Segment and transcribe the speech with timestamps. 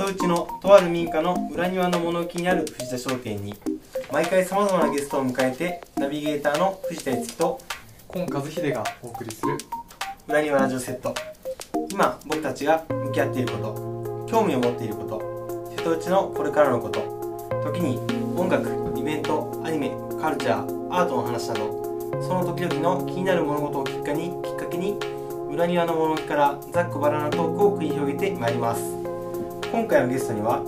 [0.00, 3.54] 人内のとある民家の裏庭の物置にある藤田商店に
[4.10, 7.60] 毎回さまざまなゲストを迎えてナビゲーターの藤田悦樹と
[8.14, 9.58] 今和秀がお送りする。
[10.26, 11.14] 裏庭ラジオセット。
[11.90, 17.00] 今僕たちが向き合っていること興味を持っていること瀬戸内のこれからのこと
[17.62, 17.98] 時に
[18.38, 24.96] 音楽イベントアニメカルチャーアートの話などその時々の気になる物事をきっかけにきっかけに
[25.50, 28.99] 裏庭の物置からざっくばらなトークを繰り広げてまいります
[29.72, 30.62] 今回のゲストには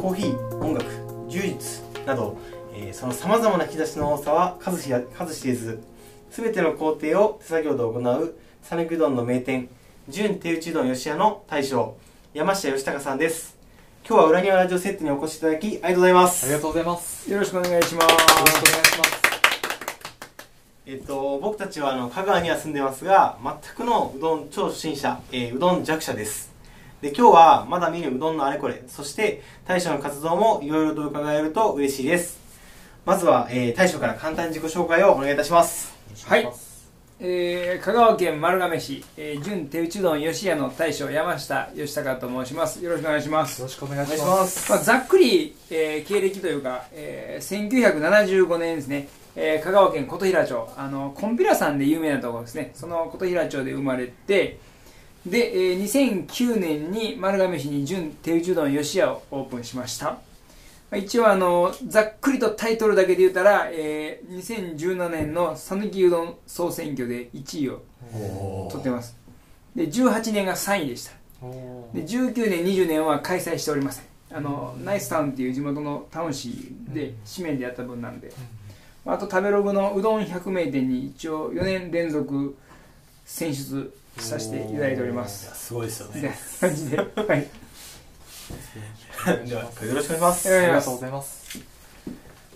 [0.00, 0.86] コーヒー音楽
[1.28, 2.38] 柔術など、
[2.74, 5.82] えーそのさまざまな引き出しの多さは数知ら数知れず
[6.30, 9.68] 全ての工程を手作業で行う讃岐うどんの名店
[10.08, 11.96] 純手打ちうどん吉屋の大将
[12.32, 13.56] 山下義孝さんです。
[14.08, 16.46] 今日は裏庭ラジオセットにお越しいただきありがとうございます。
[16.46, 17.30] ありがとうございます。
[17.30, 18.08] よよろしくお願いします。
[18.08, 19.16] ろしくお願いします。
[20.86, 26.55] えっと、僕たちはあの香川には住んでますが全くのうどん超初心者、えーうどん弱者です
[27.06, 28.82] で今日はまだ見ぬうどんのあれこれ。
[28.88, 32.40] そして大将の活動もいろいろと伺えると嬉しいです。
[33.04, 35.94] まずは、えー大将から簡単に自己紹介をお願いいたします。
[36.24, 36.48] はい。
[37.20, 42.82] えー、香川県丸亀市、えー、純手打ちうどん吉屋の大将山下義孝と申します。
[42.84, 43.60] よろしくお願いします。
[43.60, 44.68] よろしくお願いします。
[44.72, 54.58] まあ、ざっくり、えー経歴というか、えー、1975年ですね、えー香川県琴平町、あの、コンピラさんで有名なところですね、その琴平町で生まれて、
[55.26, 55.82] で、えー
[56.26, 60.06] 2009年に丸亀市に純手打ちうどん吉屋をオープンしました。
[60.06, 60.18] ま
[60.92, 67.82] あ一応あの、ざっくりとタイトルだけで言ったら、えー2017年の讃岐うどん総選挙で1位を
[68.70, 69.16] 取ってます。
[69.74, 71.12] で、18年が3位でした。
[71.42, 78.32] おで19年20年は開催しておりませんあのナイスタウンっていう地元のタウン市で紙面でやった分なんで、
[79.04, 82.56] まああと食べログのうどん100名店に一応4年連続
[83.26, 85.50] 選出させていただいております。
[85.54, 86.34] すごいですよね。
[86.62, 87.06] な感じで、はい、
[89.46, 90.48] ではよろしくお願いします。
[90.54, 91.58] えありがとうございます。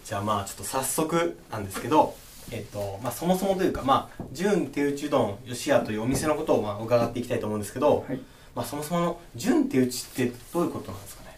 [0.04, 2.14] じゃあまあちょっと早速なんですけど、
[2.52, 8.20] えっとまあ、そもそもというか、まあ、純手打ちうどん吉屋というお店のことをまあ伺っていきたいと思うんですけど、はい。
[8.54, 11.36] まあ、そもそもの純手打ちってどういうことなんですかね？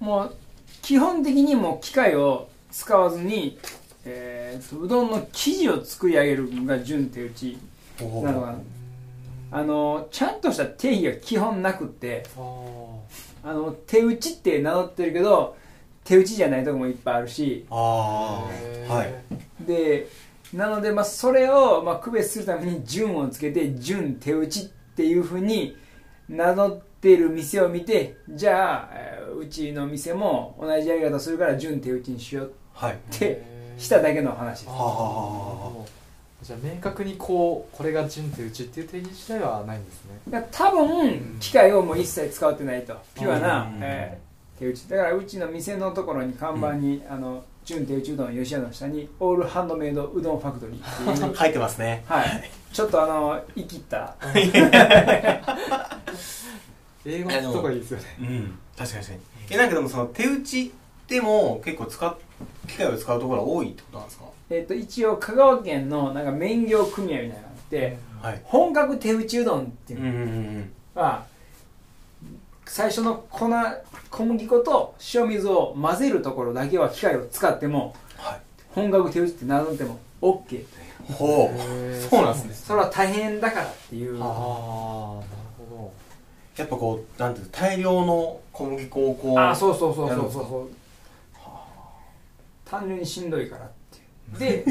[0.00, 0.34] もう
[0.82, 3.58] 基本的にもう機械を使わずに、
[4.04, 7.58] えーとうどんの生地を作り上げるのが純手打ち
[8.22, 8.62] なの
[9.52, 15.56] あのちゃんとした定義が基本なくってあの手打ちって名乗ってるけど
[16.04, 17.74] 手打ちじゃないとこもいっぱいあるしあ
[18.88, 19.64] はい。
[19.66, 20.08] で
[20.52, 24.64] なのでまあそれをまあ区別するために順をつけて順手打ちっ
[24.96, 25.76] ていうふうに
[26.28, 32.94] 名乗っている店を見てじゃあえーうちの店も同じやり方するから順手打ちにしようはい。
[32.94, 33.42] って
[33.78, 34.70] しただけの話です。
[34.70, 35.88] あー
[36.42, 40.46] じゃあ明確にこうこれが純手打ちっていう定義自体はないんですね。
[40.52, 42.94] 多分機械をもう一切使ってないと。
[43.14, 44.26] ピュアなうん、えー
[44.58, 44.88] 手打ち。
[44.88, 51.36] だからうちの店のところに看板に、あの純手打ちうどん吉屋の下にオールハンドメイドうどんファクトリーっていう。
[51.36, 52.02] 書いてますね。
[52.06, 52.50] はい。
[52.72, 54.14] ちょっとあの生きった。
[57.04, 58.04] 英語とかいいですよね。
[58.20, 58.58] うん。
[58.76, 59.20] 確かに確かに。
[59.50, 60.72] えなんかでもその手打ち
[61.08, 62.14] でも結構使っ
[62.66, 64.24] 機械を使うところが多いってことなんですか？
[64.50, 68.40] えっと一応香川県のなんか麺業組合みたいなのがあってはい。
[68.44, 70.00] 本格手打ちうどんっていう。
[70.00, 70.10] うんう
[70.60, 70.72] ん
[72.68, 73.48] 最初の粉
[74.10, 78.40] 小麦粉と塩水を混ぜるところだけは機械を使ってもはい。
[78.70, 80.64] 本格手打ちって名乗っても OK という。
[81.12, 82.54] ほうそうなんですね。
[82.54, 84.18] それは大変だからっていう。
[84.20, 84.28] ああなる
[85.70, 85.92] ほ
[86.56, 90.32] やっぱこうなんていうの大量の小麦粉をこうああそうそうそうそうそう。
[90.32, 90.70] そう
[92.64, 93.70] 単純にしんどいからっ
[94.38, 94.64] で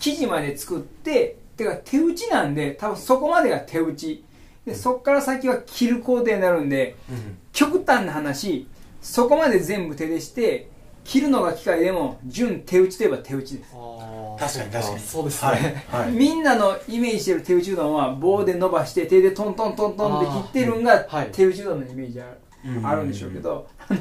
[0.00, 4.22] 生地まで作っててか手打ちなんで多分そこまでが手打ち。
[4.66, 7.38] でそっから先は切る工程になるんでうん。
[7.52, 8.66] 極端な話
[9.00, 10.68] そこまで全部手でして
[11.04, 13.70] 切るのが機械でも純手打ちといえば手打ちです。
[13.70, 15.00] 確かに確かに。
[15.00, 15.62] そうですはい。
[15.62, 16.12] ねはい。
[16.12, 21.28] みんなのイメージしてる手打ちうどんは棒で伸ばして手でトントントントンって切ってるんがはい。
[21.30, 22.24] 手打ちうどんのイメージあ
[22.64, 22.86] る,、うん。
[22.86, 24.00] あるんでしょうけどあの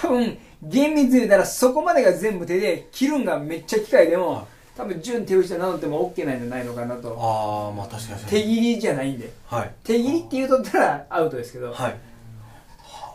[0.00, 4.46] 多分厳密に言うたらそこまでが全部手で切るんがめっちゃ機械でも
[4.76, 7.16] 多分純手打ちで名乗っても OK なんじゃないのかなと。
[7.18, 8.54] ああまあ確かに手に。
[8.54, 9.32] 切りじゃないんで。
[9.46, 9.74] はい。
[9.84, 11.74] 手切りって言うとったらアウトですけど、はい。
[11.74, 11.96] は
[12.78, 13.12] あ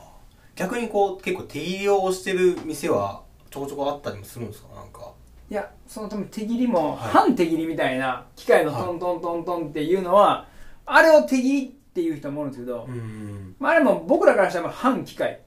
[0.55, 4.75] 逆にこう結構手入れをしてる店はちょこちょこあったりもするんですか？
[4.75, 5.11] なんか。
[5.49, 7.11] いやその多分手切りもはい。
[7.11, 10.47] 半手切りみたいな機械のトントントントンっていうのは、
[10.85, 15.27] あれを手切りっていう人もおるんですけど、うんまあ、あれも僕らからしたら半機械。
[15.27, 15.41] はい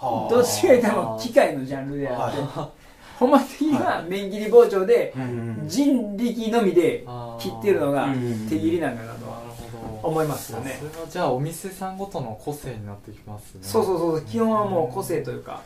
[0.00, 2.70] どっちか言ったら機械のジャンルであって、は
[3.18, 7.04] ほんま的には面切り包丁でうん人力のみで
[7.38, 9.50] 切ってるのがうん手切りなんかなとなる
[10.02, 10.78] ほ思いますよね。
[10.78, 13.60] それはじゃあお店さんごとの個性になってきますね。
[13.62, 15.60] そうそうそう基本はもう個性というか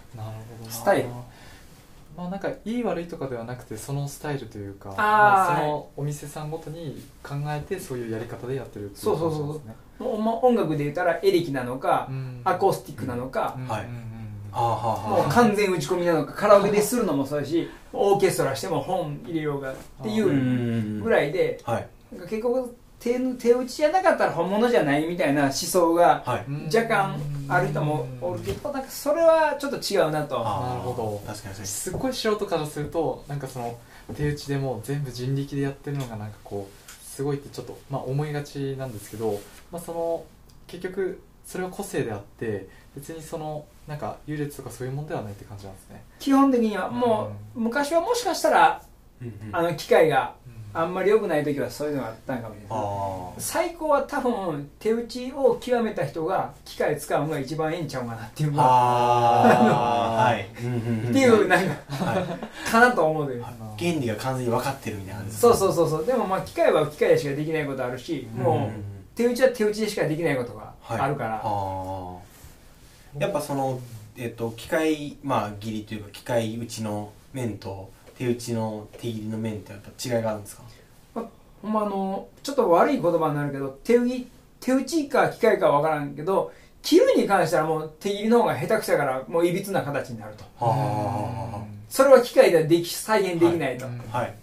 [0.69, 1.09] スタイル
[2.17, 12.41] まあなんかいい悪いとかではなくてそのスタイルというかまあそのお店さんごとに考えてそういうやり方でやってるっていうそうそうそう感じですねもうま音楽で言ったらエレキなのかうん。
[12.45, 13.67] アコースティックなのかうん。
[13.69, 13.85] はい。
[13.85, 14.05] うんうんうん。
[14.53, 21.89] ああはあもうは完全打ち込みなのかカラオケでするのもそうだしオーケストラしても本入れようがっていあうぐらいではい。
[22.13, 26.25] 結局手手打ちじゃなかったら本物じゃないみたいな思想が
[26.75, 30.43] 若干ある人もおるけどなんかそれはちょっと違うなと。
[30.43, 31.23] なるほど。
[31.27, 33.79] 確かにすっごい素人からするとなんかその
[34.15, 39.39] 手打ちでもう全部人力でやってるのがなんかこうすごいってちょっと、まあ、思いがちなんですけど、
[39.71, 40.25] まあ、その
[40.67, 46.03] 結局それは個性であって別にそのなんか優劣とかそういうもんではないって感じなんですね。
[46.19, 46.91] 基本的には。
[46.91, 48.83] もう昔はもしかしたら
[49.21, 49.35] うんうん。
[49.53, 50.44] あの機械がうん
[50.75, 52.79] あんまり良くない時はそういうのがあったんかもしれない。
[52.79, 58.67] あ最高は多分手打ちを極めた人が機械使うのが一番ええんちゃうかなっていうーのは
[60.27, 60.35] あー。
[60.35, 60.49] はい。
[60.63, 60.73] うんうん
[61.05, 61.67] うんっていうなん。
[61.67, 63.53] かはいかなと思うで原
[64.01, 66.07] 理が完全に分かってるみたいな感じそうそうそうそう。
[66.07, 68.71] でもまあ機械は機械でしかできないことあるしもう
[69.17, 72.15] 手打ちは手打ちでしかできないことがあるから、ああ
[73.17, 73.79] やっぱその
[74.17, 80.63] えっと機械まあ切りというか機械打ちの面と手打ちの手切りの面ってやっぱ違いがあるんですか？
[81.63, 84.29] ほんまあのちょっと悪い言葉になるけど手打ち
[84.61, 86.53] 手打ちか機械かわからんけど
[86.83, 90.45] 切るに関してはもう手切りの方が下手くそやからもういびつな形になると。
[90.65, 94.35] はそれは機械ではでき再現できないと、はい。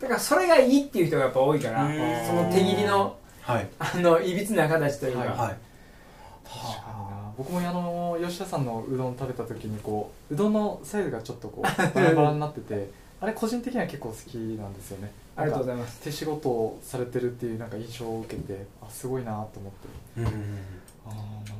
[0.00, 1.86] だからそれがいいっていう人がやっぱ多いから
[2.26, 3.68] その手切りのはい。
[3.78, 5.28] あのいびつな形というか、はい。
[5.28, 5.38] はい。
[5.38, 11.62] 確かにな僕もあの吉田さんのうどん食べた時にこううどんのサイズがちょっとこう
[11.94, 12.90] バラバラになってて
[13.20, 15.10] あれ個人的には結構好きなんですよね。
[15.36, 16.00] ありがとうございます。
[16.00, 20.20] 手仕事をされてるっていうなんか印象を受けてあすごいなと思って。
[20.20, 20.58] うんうん
[21.06, 21.18] ああな
[21.50, 21.54] る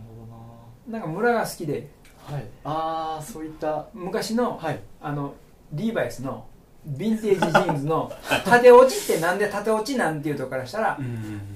[0.86, 0.98] ほな。
[0.98, 1.88] んか村が好きで。
[2.28, 2.44] どなはい。
[2.64, 3.86] ああそういった。
[3.94, 4.80] 昔のはい。
[5.00, 5.34] あの
[5.72, 6.44] リーバイスの
[6.96, 8.12] ヴィンテージジーンズの
[8.44, 10.98] 縦落ちってなんで縦落ちなんていうとこからしたら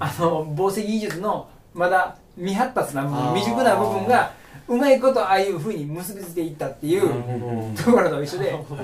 [0.01, 4.33] あの紡績技術のまだ未発達な部分未熟な部分が
[4.67, 7.83] うまいことああいうふうに結びついていったっていうなるほど。
[7.85, 8.51] ところと一緒で。
[8.51, 8.83] なるほど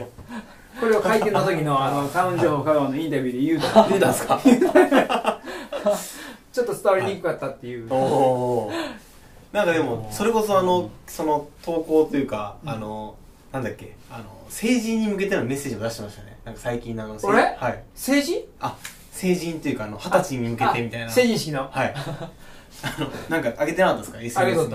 [0.80, 3.88] これを開店の時のあのタウン情報香川のインタビューで言うた。
[3.88, 5.40] 出たんですか？
[6.52, 8.72] ちょっと伝わりにくかったっていう、おお
[9.52, 13.16] なんかでもそれこそあのその投稿というかあの
[13.52, 13.94] なんだっけ？
[14.10, 16.36] あの成人に向けてのメッセージを出してましたね。
[16.44, 17.82] なんか最近のあのせ俺はい。
[17.94, 18.46] 政治？
[18.60, 18.76] あ
[19.12, 21.06] 成人というかあの二十歳に向けてみたいな。
[21.06, 21.68] あ成人式の？
[21.70, 21.94] はい。
[21.94, 24.74] あのなんか上げてなかったですか？SNS に。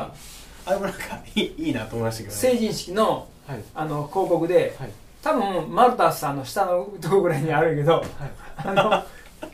[0.63, 0.99] あれもなんか
[1.35, 2.41] いいいいなと思いましたけどね。
[2.41, 3.63] 成人式のはい。
[3.75, 8.05] あの広告ではい多分マルタスさんの下のとこぐらいにあるけどはい。
[8.57, 9.03] あの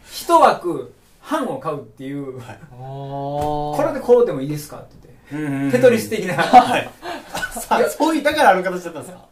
[0.10, 2.60] 一枠半を買うっていうはい。
[2.72, 4.96] ここれで買うてもいいですかって
[5.30, 5.72] 言ってうんうんうん。
[5.72, 6.36] テトリス的な。
[6.36, 6.90] はい。
[7.98, 9.26] そういうだからあの形だったんですか？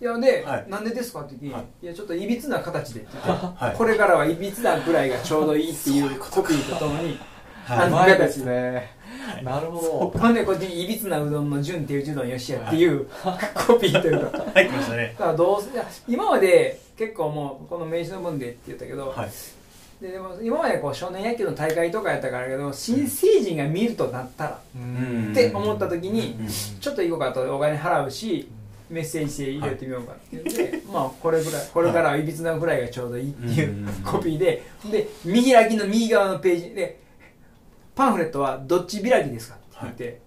[0.00, 0.66] いやで、はい。
[0.68, 1.66] なんでですかって言って、はい。
[1.82, 3.76] い、やちょっといびつな形でって言って、はい。
[3.76, 7.18] これからはいびつなぐらいがちょうどいいっていうコピーとともに
[7.66, 8.16] はあのうまい
[9.42, 13.06] なるほほんでこっちにいびつなうどんの純っていううどんよしやっていう
[13.66, 14.38] コピーというか。
[14.38, 15.14] だ入ってましたね。
[15.18, 15.68] からどうせ
[16.06, 19.30] 今まで結構もうこの明治の分でって言ったけど、はい。
[20.00, 25.32] ででも今までこう少年野球の大会とかやったからやけど新成人が見るとなったらどん。
[25.32, 26.48] って思った時にうん。
[26.48, 28.48] ちょっと行こうかとお金払うし
[28.88, 33.92] メッセージ性入れてみようかっていうんで、まあこれぐらいこれからはいびつなぐらいがちょうどいいっていううん。
[34.04, 37.00] コピーでで見開きの右側のページで
[37.98, 39.56] パンフレットはどっち開きですか？
[39.56, 40.20] って言って、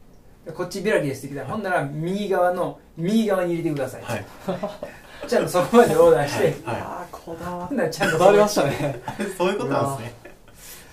[0.45, 4.25] でこっち開きですって来たら、ほんなら右側の右側に入れてください、はい。
[5.25, 6.75] ちゃんとそこまでオーダーして、はい。
[6.81, 8.19] ああこだわほんならちゃんとこ。
[8.19, 9.01] だわりましたね。
[9.37, 10.13] そういうことなんですね。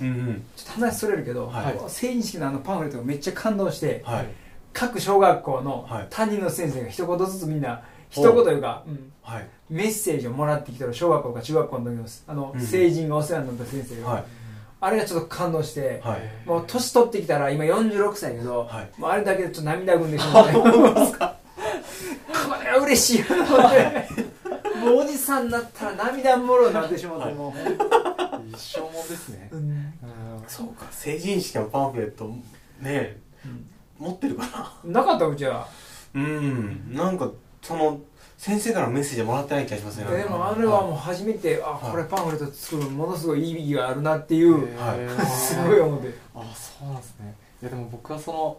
[0.02, 0.44] うんうん。
[0.54, 1.78] ちょっと話それるけど、はい。
[1.88, 4.26] 成人式のあのパンフレットがめっちゃ感動して、はい。
[4.72, 6.06] 各小学校のはい。
[6.10, 9.12] 担任の先生が一言ずつみんな一言いうか、うん。
[9.22, 9.48] はい。
[9.68, 12.60] メッセージをもらってきたら小学校か中学校の時のあの、うん。
[12.60, 14.24] 成人がお世話になった先生が、はい
[14.80, 16.48] あれがちょっと感動して、はい。
[16.48, 18.90] もう年取ってきたら今46歳やけど、はい。
[19.00, 20.64] もうあれだけでちょっと涙ぐんでしまってこ
[22.62, 23.22] れは嬉しい。
[23.22, 24.06] なと思って
[24.78, 27.34] もうおじさんになったら涙もろになってしまって、はい。
[27.34, 27.52] もう、
[28.50, 29.48] 一生もんですね。
[29.50, 29.70] うん。
[29.70, 29.94] うん。
[30.46, 30.86] そうか。
[30.92, 32.32] 成人式のパンフレット
[32.80, 33.18] ね
[33.98, 35.02] 持ってるかな？
[35.02, 35.26] なかった？
[35.26, 35.66] うちは。
[36.14, 36.94] うん。
[36.94, 37.30] なんか
[37.62, 38.00] その
[38.38, 40.04] 先生からメッセージもらってない気がしますね。
[40.16, 44.68] でもあれはもう初めて、あこれパンフレット作るものすごい意義があるなっていう、
[45.26, 46.14] すごい思って。
[46.36, 47.34] あそうなんですね。
[47.60, 48.56] いやでも僕はその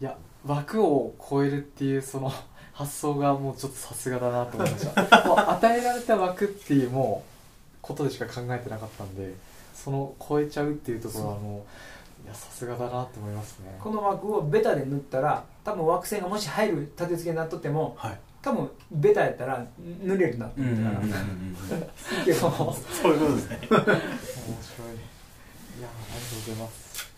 [0.00, 0.16] いや
[0.46, 2.32] 枠を超えるっていうその
[2.72, 5.50] 発想がもうちょっとさすがだなと思いました。
[5.50, 9.34] 与えられた枠っていうもうことでしか考えてなかったんで
[9.74, 11.66] その超えちゃうっていうところはも
[12.24, 13.76] うやさすがだなって思いますね。
[13.82, 19.66] この枠をベタで塗ったら多分惑星がもし入る立て付けになっとってもはい多分ベタやったら
[20.04, 20.84] 塗れるなってそういうこ
[23.26, 23.58] とですね。
[23.60, 23.78] 面白い。
[23.80, 23.82] い
[25.82, 25.88] やありが
[26.20, 27.10] とうございます。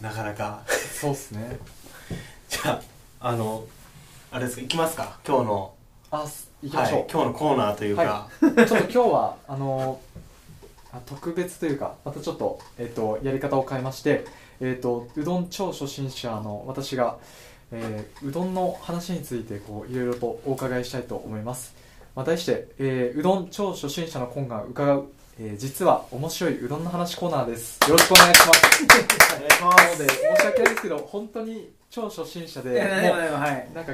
[0.00, 0.62] なかなか。
[0.68, 1.58] そうっすね。
[2.48, 2.80] じゃ
[3.20, 3.64] ああの
[4.30, 5.18] あれですか行きますか。
[5.26, 5.74] 今日の
[6.12, 10.00] あす行きましょう、はい、今日のコーナーというか、はちょっと今日はあの
[10.92, 14.24] あ特別というかまたちょっと,、えっとやり方を変えまして、
[14.60, 17.18] えっとうどん超初心者の私が、
[17.72, 21.74] えーうどんの話についてこういろいろとお伺いしたいと思います、
[22.16, 25.06] まあ、題して、えーうどん超初心者の今が伺う、
[25.40, 27.78] えー実は面白いうどんの話コーナーです。
[27.88, 28.84] よろしくお願いします。
[28.84, 33.68] お願いしまなので申し訳ないですけど本当に超初心者ではい。
[33.74, 33.92] なんか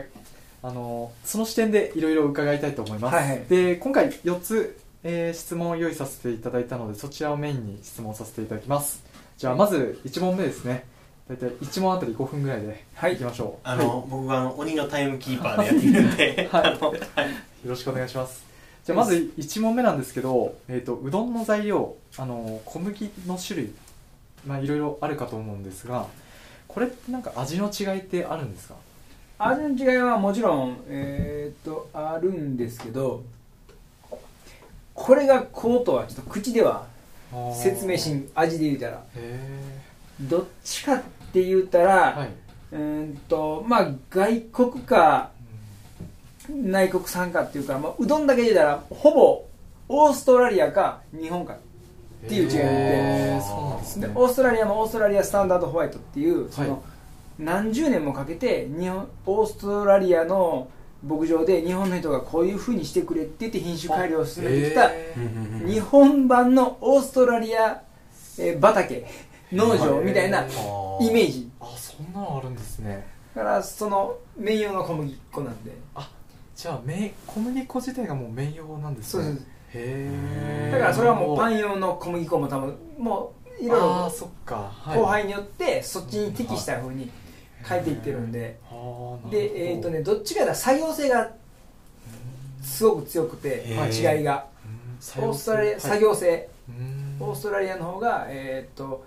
[0.63, 3.29] あのその視点でいろいろ伺いたいと思います、はい。
[3.29, 9.03] はいで今回4つ、えー質問を用意させていただいたのでそちらをメインに質問させていただきます。
[9.37, 10.87] じゃあまず1問目ですね
[11.29, 13.15] 大体1問あたり5分ぐらいではい。
[13.15, 16.65] いきましょう、あの、僕があの鬼のタイムキーパーでやってるんで、 はい。
[16.65, 17.01] あのはいよ
[17.71, 18.45] ろしくお願いします。
[18.85, 23.73] じゃあまず1問目なんですけど、えー、とうどんの材料あの小麦の種類
[24.47, 26.07] まあいろいろあるかと思うんですが
[26.69, 28.75] これってなんか味の違いってあるんですか？
[29.39, 33.23] 味の違いはもちろん、えーっとあるんですけど
[34.93, 36.87] これがこうとはちょっと口では
[37.55, 39.03] 説明しん味で言うたら。
[39.17, 39.84] へ
[40.21, 41.03] どっちかっ
[41.33, 42.31] て言うたら、えはい。
[42.73, 45.31] うーんとまあ外国か
[46.49, 49.45] 内国産かっていうか、まあ、うどんだけで言うたらほぼ
[49.89, 52.59] オーストラリアか日本かっていう違いで。
[52.63, 54.13] へーそうなんでね。
[54.15, 56.83] オーストラリアもオーストラリアスタンダードホワイトっていうその、
[57.39, 60.69] 何十年もかけて日本オーストラリアの
[61.07, 64.91] 牧場で日本の人がこういうふうにしてくれって言って品種改良を進めてきた
[65.67, 67.83] 日本版のオーストラリア、
[68.39, 69.07] えー畑
[69.53, 70.47] 農場みたいなへ
[71.01, 71.51] イメージ。
[71.61, 73.07] あそんなのあるんですね。
[73.35, 75.73] だからその麺用の小麦粉なんで。
[76.55, 79.25] じゃあめ小麦粉自体がもう麺用なんですね。
[79.25, 79.43] そうです。
[79.43, 87.11] へえだからそれはもうパン用の小麦粉も多分もういろいああろそっか、はい、後輩によってそっちに適した風に
[87.69, 88.59] 変えていってるんで。
[89.31, 91.33] でえっ、とねどっちかだ作業性が
[92.63, 94.47] すごく強くてへ違いが。
[95.19, 95.25] うん。
[95.25, 95.81] オーストラリアはい。
[95.81, 96.49] 作業性。
[96.69, 97.17] うん。
[97.21, 99.05] オーストラリアの方がえっ、と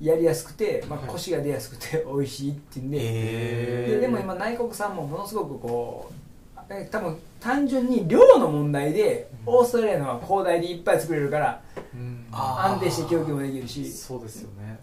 [0.00, 1.08] やりやすくて、まあ、はい。
[1.08, 9.54] コシが出やすくて 美味しいっていうんで,、へででも今内国産もものすごくこうえ多分単純に量の問題でうん。
[9.54, 11.62] オーストラリアの方が広大でいっぱい作れるから
[11.94, 12.26] うん。
[12.30, 13.90] 安定して供給もできるし。
[13.90, 14.78] そうですよね。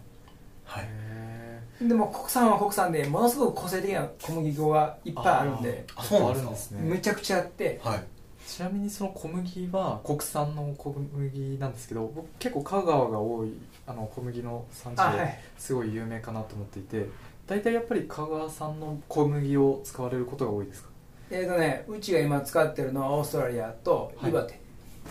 [0.64, 0.84] はい。
[0.88, 6.80] へでも国産は国産でものすごく個性的な小麦粉がいっぱいあるんであそうなんですかあるんですね。
[6.82, 7.80] めちゃくちゃあって。
[7.82, 8.04] はい。
[8.46, 13.52] ちなみにその小麦は国産の小麦なんですけど僕結構香川が多い
[13.86, 15.40] あの小麦の産地であはい。
[15.58, 17.06] すごい有名かなと思っていて
[17.46, 20.88] 大体やっぱり香川産の小麦を使われることが多いですか？
[21.30, 24.60] えーとねうちが今使ってるのはオーストラリアと岩手、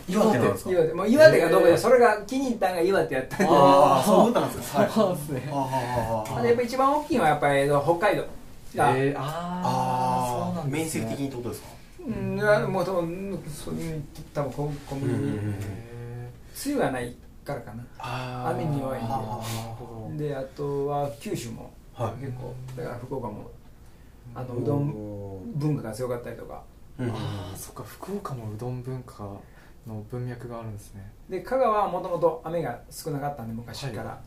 [0.08, 0.70] 岩手なんですか？
[0.70, 0.92] 岩手。
[0.94, 3.46] もう岩手がどこでそれが気に入ったんが岩手やったんで。
[3.48, 4.90] ああ そうなんですかはい。
[4.90, 5.42] そうなんですね。
[6.48, 8.24] やっぱ一番大きいのはやっぱり北海道。
[8.74, 11.02] が、えー、あーそうなん面ですね。
[11.02, 11.68] 積的にってことですか？
[12.06, 15.36] うんいやもう多分そううん多分小小麦、うんうんうん。
[15.52, 16.30] へ
[16.66, 17.14] 梅雨がない
[17.44, 18.50] からかな。
[18.50, 19.02] 雨に弱い
[20.12, 20.28] んで。
[20.28, 22.24] であとは九州もはい。
[22.24, 22.54] 結構。
[22.76, 23.50] だから福岡も
[24.34, 26.62] あのうどん文化が強かったりとか。
[26.98, 27.10] うん。
[27.10, 27.82] ああそっか。
[27.82, 29.24] 福岡もうどん文化
[29.86, 31.10] の文脈があるんですね。
[31.28, 34.18] で香川はもともと雨が少なかったんで昔から、は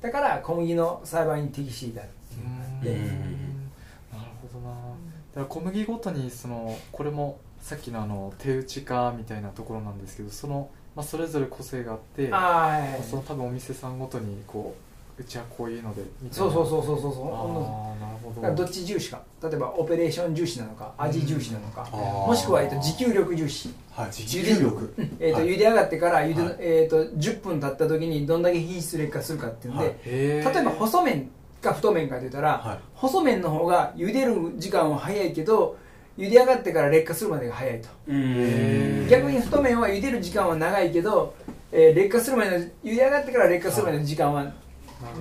[0.00, 2.04] だから小麦の栽培に適していたう。
[2.04, 3.70] んうん。
[4.12, 4.70] なるほどな。
[4.70, 4.94] だか
[5.40, 14.74] ら小麦ごとにそのこれもさっきのあの手打ち化みたいなところなんですけどその、まあ、それぞれ個性があってああはいその多分お店さんごとにこ
[15.16, 16.52] ううちはこういうのでみたいな。
[16.52, 17.34] そうそうそうそうそうそう。
[17.34, 18.54] ああなるほど。
[18.54, 19.20] どっち重視か。
[19.42, 22.26] 例えばオペレーション重視なのか味重視なのか、あー。
[22.26, 24.12] もしくは、えっと、持久力重視、はい。
[24.12, 24.94] 持久力。
[25.20, 25.48] えっとはい。
[25.48, 26.56] 茹で上がってから茹で、はい。
[26.60, 29.94] えっと10分経った時にどんだけ品質劣化するかっていうんで、はい。
[30.04, 32.78] 例えば細麺か太麺かって言ったら、はい。
[32.94, 35.76] 細麺の方が茹でる時間は早いけど
[36.18, 37.88] 茹で上がってから劣化するまでが早いと。
[38.08, 39.08] うん。
[39.08, 41.34] 逆に太麺は茹でる時間は長いけど、
[41.72, 44.44] えー劣化するまでの茹で上がってから劣化するまでの時間は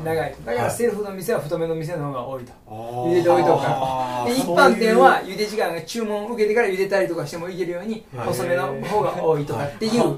[0.03, 0.35] 長い。
[0.43, 2.51] だからはいセルフの店は太めの店の方が多いと。
[2.67, 8.27] あ茹でておいとくあーで一般店は茹で時間が注文を受けてから茹でたりとかしてもいけるようにはい。
[8.27, 10.17] 細めの方が多いとかっていう、はい。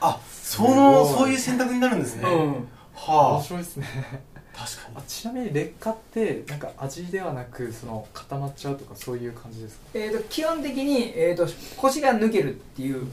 [0.00, 2.22] あそのそういう選択になるんですね。
[2.24, 2.30] うん。
[2.32, 3.86] 面は白いですね。
[4.29, 4.29] あ
[4.60, 4.96] 確かに。
[4.96, 9.84] あちなみに劣化ってなんか味ではなくその固まっちゃうとかそういう感じですか？
[9.94, 13.06] えー、と基本的に、えー、と腰が抜けるっていう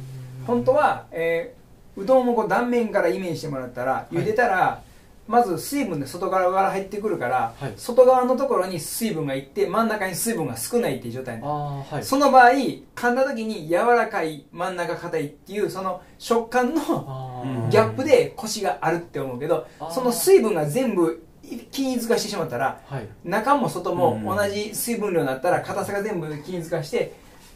[0.45, 1.57] 本当は、えー
[1.99, 4.15] うどんをこう断面からイメージしてもらったらい。
[4.17, 4.83] 茹でたら、
[5.27, 7.73] まず水分で外側から入ってくるから、はい。
[7.75, 12.03] 外側のところに水分がいって真ん中に水分が少ないっていう状態ああはい。
[12.03, 21.25] その場合噛んだ時に柔らかい真ん中硬いっていうその食感のあうんギャップでコシがあるって思うけどその水分が全部
[21.71, 23.07] 均一化してしまったらはい。
[23.23, 24.23] 中も外もうん。
[24.25, 27.13] 同じ水分量になったら硬さが全部均一化して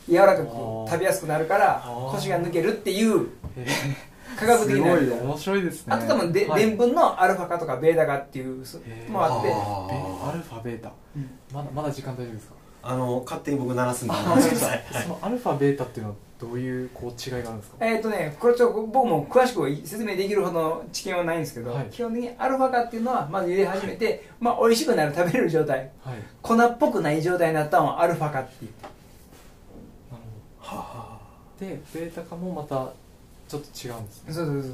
[0.10, 0.48] 柔らかく
[0.90, 2.12] 食べやすくなるからあー。
[2.12, 3.66] コシが抜けるっていうえ
[4.40, 5.94] 科学的な面白いですね。
[5.94, 6.66] あと多分ではい。
[6.66, 8.64] でんぷんのアルファ化とかベータ化っていう
[9.10, 9.50] もあって。
[9.50, 10.92] アルファベータ。
[11.16, 11.30] うん。
[11.54, 12.54] まだまだ時間大丈夫ですか？
[12.84, 14.14] あの勝手に僕鳴らすんで。
[14.14, 14.42] あはい。
[14.42, 17.86] そのアルファベータっていうのはどういうこう違いがあるんですか？
[17.86, 21.86] えっ、とねこれちょっと僕も詳しく説明できるほどの知見はないんですけど、はい。
[21.92, 25.92] 基本的にアルファ化っていうのはまず茹で始めて、まあ美味しくなる食べれる状態。
[26.04, 26.18] はい。
[26.42, 28.84] 粉っぽくない状態になったのをアルファ化って言って
[30.12, 30.24] なる
[30.60, 31.68] はほど。
[31.68, 32.92] でベータ化もまた
[33.48, 34.34] ちょっと違うんですね。
[34.34, 34.72] そうそうそう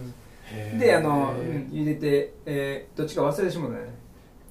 [0.54, 0.80] へー。
[0.80, 3.84] であの、うん茹でて、えーどっちか忘れてしまったね。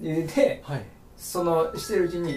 [0.02, 0.82] 茹でてはい。
[1.16, 2.34] そのしてるうちに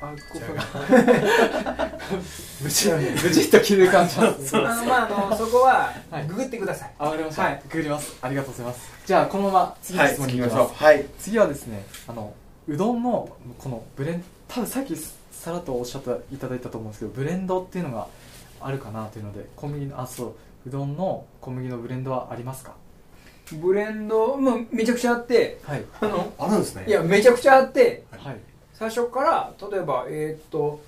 [0.00, 0.44] あこ違う。
[2.62, 4.36] 無事無事と気づかんちゃ う
[4.66, 6.26] あのまああのそこははい。
[6.26, 7.62] ググってください、あわかりました、はい。
[7.68, 8.16] ググります。
[8.20, 8.80] ありがとうございます。
[9.06, 10.12] じゃあこのまま次のはい。
[10.12, 11.06] 質問に次行行きます、きましょうはい。
[11.18, 12.32] 次はですねあの
[12.68, 18.06] うどんのこのブレン多分さっきさらっとおっしゃっていただいたと思うんですけどブレンドっていうのが
[18.60, 20.34] あるかなというので小麦のあそう。
[20.68, 22.72] うどんの小麦のブレンドはありますか？
[23.52, 25.84] ブレンド、まあ、めちゃくちゃあってはい。
[26.00, 26.84] あのあるんですね。
[26.88, 28.36] いやめちゃくちゃあってはい
[28.78, 30.80] 最初から例えばえーっと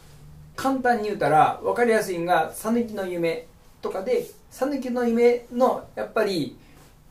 [0.57, 3.47] 簡単に言うたら分かりやすいのが「讃岐の夢」
[3.80, 6.57] とかで讃岐の夢のやっぱり、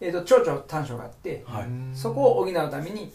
[0.02, 1.66] えーっと蝶々短所があってはい。
[1.96, 3.12] そこを補うために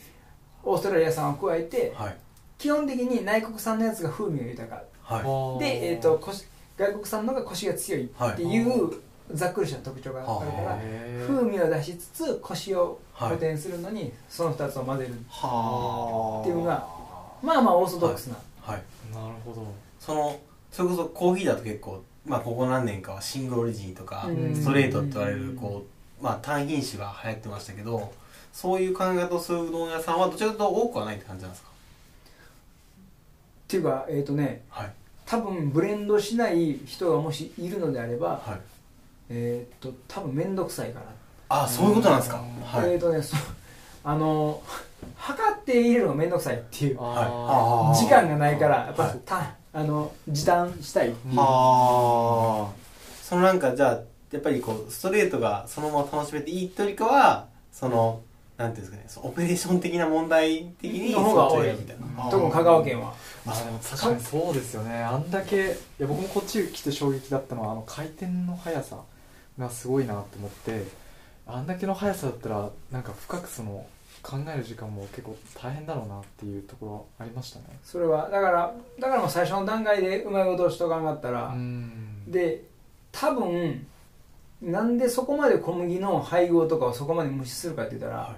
[0.64, 2.16] オーストラリア産を加えてはい。
[2.58, 4.82] 基本的に内国産のやつが風味が豊か。
[5.02, 5.58] はい。
[5.64, 6.44] で、えー、とコシ
[6.78, 8.90] 外国産のがコシが強いっていう
[9.32, 10.78] ざっくりした特徴があるから
[11.26, 16.86] 風味を出しつつコシをはい補填するのにその2つを混ぜるはあっていうのが
[17.42, 18.82] まあまあオーソドックスな、はい。
[19.12, 19.66] なるほど。
[20.00, 20.38] その
[20.70, 24.54] それこそコーヒーだと結構まあここ何年かはシングルオリジンとかうん。
[24.54, 25.84] ストレートって言われるこ
[26.20, 28.12] うまあ単品種が流行ってましたけど
[28.52, 31.68] そういう考え方をするうどん屋さんはどちらかというと多くはないって感じなんですか？
[31.68, 31.72] っ
[33.68, 34.92] ていうかえっ、とねはい。
[35.26, 38.60] 多分ブレンドしない人がもしいるのであればはい。
[39.30, 41.06] えっ、と多分面倒くさいから、
[41.62, 42.40] あそういうことなんですか？
[42.40, 42.62] うん。
[42.62, 42.92] はい。
[42.92, 43.34] えっ、とねそ
[44.04, 44.62] あの
[45.16, 49.20] 測って入れるのが面倒くさいっていう時間がないからやっぱ、はい。
[49.24, 51.10] たあの時短したい。
[51.10, 52.72] ーはあ。
[53.22, 54.00] そのなんかじゃあ
[54.32, 58.20] やっぱりこうストレートがそのまま楽しめていいというよりかはその
[58.56, 61.72] なんていうんですかねそのオペレーション的な問題的にの方が多い。
[61.72, 61.96] みたい。
[62.16, 63.14] な特に香川県は。
[63.44, 65.02] まあでも確かにそうですよね。
[65.02, 68.98] あんだけいや僕もこっち来て衝撃だったのはあの回転の速さ
[69.58, 70.84] がすごいなと思って
[71.46, 73.86] あんだけの速さだったらなんか深くその
[74.22, 77.64] 考える時間も結構大変だろうなっていうところありましたね。
[77.82, 78.30] それは。
[78.30, 82.24] だからだからもう最初の段階でうまいことをしとかんかったら、うん。
[82.28, 82.62] で
[83.10, 83.86] 多分
[84.62, 88.36] なんでそこまで小麦の配合とかをそこまで無視するかって言ったら、はい。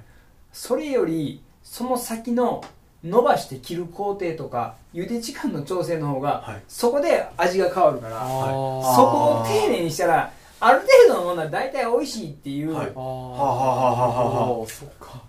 [0.53, 2.65] それよりその先の
[3.03, 6.63] 伸ばして切る工程とか茹で時間の調整の方が、はい。
[6.67, 8.97] そこで味が変わるからあはいー。
[8.97, 10.33] そこを丁寧にしたら
[10.65, 12.87] ある程度のものは大体美味しいっていう、はい。
[12.87, 12.95] あー。
[12.95, 14.67] はあはあはあはあはあ。
[14.67, 15.21] そっか。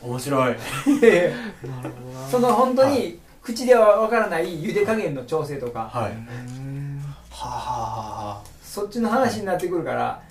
[0.00, 0.40] 面白い。
[0.46, 2.28] なるほどな。
[2.30, 6.12] その本当はに口ではわからない茹で加減の調整とか、はい。
[6.12, 7.02] うん。
[7.30, 10.22] はあはあはそっちの話になってくるから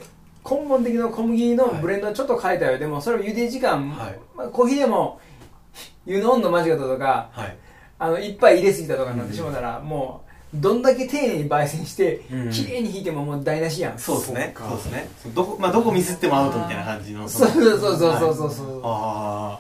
[0.50, 4.20] 根本的な小麦のブレンドをちょっと変えたよ、でもそれを茹で時間、はい。
[4.36, 5.20] まあ、コーヒーでも
[6.06, 7.58] 湯の温度間違ったとかはい。
[8.02, 12.50] あのいっぱい入れすぎたとかになってしまったら、もうどんだけ丁寧に焙煎してうん。
[12.50, 14.54] 綺麗に引いてももう台無しやん、そうですね。
[14.56, 14.70] そっか。
[14.70, 15.10] そうですね。
[15.36, 17.30] どこまあどこミスってもアウトみたいな感じの。
[17.30, 18.20] そうそうそうそう。
[18.20, 19.60] そうそううそうあ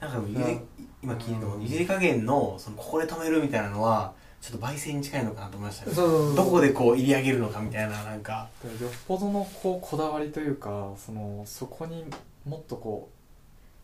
[0.00, 0.62] あなんかでもゆで
[1.02, 6.36] 今聞いてもゆで加減のそのここで止めるみたいなのはちょっと焙煎に近いのかなと思いましたねそうそうそう。
[6.36, 8.48] どこでこう入り上げるのかみたいななんか。
[8.80, 12.04] よっぽどのこうこだわりというかそのそこに
[12.44, 13.08] もっとこ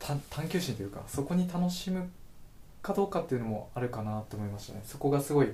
[0.01, 2.11] う探探求心というかそこに楽しむ
[2.83, 4.83] かどうかっていうのもあるかなと思いましたね。
[4.85, 5.49] そこがすごい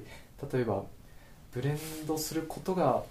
[0.52, 0.82] 例えば
[1.52, 3.02] ブレンドすることが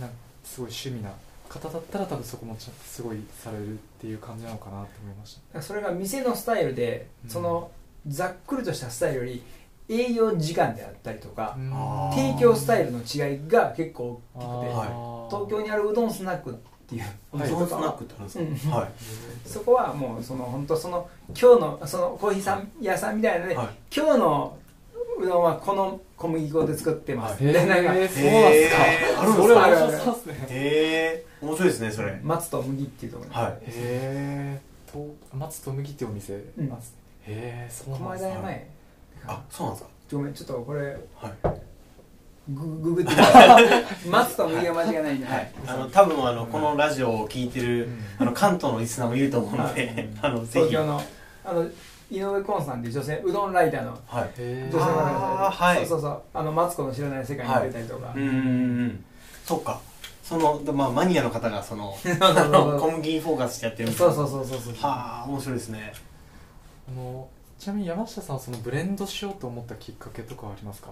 [0.00, 1.10] なんかすごい趣味な
[1.48, 5.62] 方だったら多分そこもすごいされるっていう感じなのかなと思いました。
[5.62, 7.30] それが店のスタイルでうん。
[7.30, 7.70] その
[8.08, 9.42] ざっくりとしたスタイルより
[9.88, 16.54] 営業時間であったりとかあー提供スタイルの違いが結構大きくては東京にあるうどんスナックっ
[16.86, 18.70] ていうおはい店とかはうどんスナックってあるんですうん。
[18.72, 18.90] かはい。
[19.46, 23.68] そこはもうその本当その今日のそのコーヒーさん屋さんみたいなので、はい。
[23.94, 24.58] 今日の
[25.18, 28.82] うどんはこの小麦粉で作ってます、へみたいなのがえそうなんですか。
[29.20, 30.46] あるんですかそれ面白そうですね。
[30.50, 32.20] へえ面白いですねそれ。
[32.22, 33.30] 松と麦っていうところ。
[33.30, 34.60] に、はいへえ
[35.32, 36.34] 松と麦ってお店。
[36.34, 36.40] へ
[37.26, 38.34] えそうなんですね。
[38.34, 38.70] 間前
[39.26, 39.90] あそうなんですか。
[40.12, 41.64] ごめんちょっとこれはい。
[42.50, 43.10] グググって
[44.08, 48.04] 松と麦が間違いないんで、はい、あの多分あのこのラジオを聞いてる、うん。
[48.18, 50.08] あの関東のリスナーもいると思うので、はい。
[50.22, 50.66] あのぜひ。
[50.66, 51.02] 東京の
[51.44, 51.66] あの
[52.16, 54.30] 井上コンさんっていう女性うどんライターのはい。
[54.38, 56.22] へ女性の方がいそうそうそう。
[56.34, 58.18] あのマツコの知らない世界に出たりとか、う。
[58.18, 59.04] ーん
[59.44, 59.80] そうか。
[60.22, 62.80] その、まあ、マニアの方がその そうそうあのそう。
[62.80, 64.16] 小麦にフォーカスしてやってるみたそいうな。
[64.16, 65.92] そうそうそうそうはあ面白いですね。
[66.88, 70.90] あのちなみに山下さんはそのブレンドしようと思ったきっかけとかはありますか？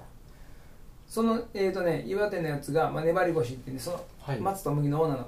[1.08, 4.38] そのえっ、とね岩手のやつが、まあ、粘り腰っていうんでそのはい。
[4.40, 5.26] 松と麦のオーナーの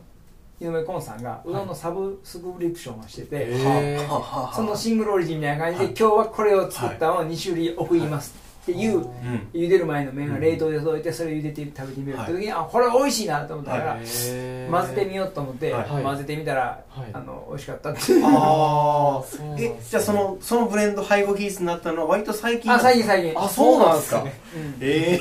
[0.60, 9.48] 井上コンさんがうどんのサブスクリプションをしてて、はあはあはあそのシングルオリジンみたいな感じで、はい今日はこれを作ったのを2種類送りますっていう、うん。
[9.52, 16.02] 茹でる前の麺が冷凍で届いてそれを茹でて食べてみるって時に、あこれ美味しいなと思ったから、混ぜてみようと思って、はい。
[16.02, 17.10] 混ぜてみたら、はい。
[17.12, 18.12] あの美味しかったって。
[18.12, 19.56] いうああですね。
[19.58, 23.38] えじゃあそのそのブレンド配合品質になったのは割と最近あ最近最近。
[23.38, 24.24] あそうなんですか。
[24.80, 25.20] え